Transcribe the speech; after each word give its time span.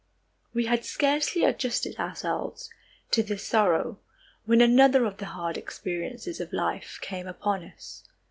We 0.51 0.65
had 0.65 0.83
scarcely 0.83 1.43
adjusted 1.43 1.97
ourselves 1.99 2.71
to 3.11 3.21
this 3.21 3.45
sorrow 3.45 3.99
when 4.45 4.59
another 4.59 5.05
of 5.05 5.17
the 5.17 5.25
hard 5.27 5.59
experiences 5.59 6.39
of 6.39 6.51
life 6.51 6.97
came 7.03 7.27
upon 7.27 7.61
us. 7.65 8.03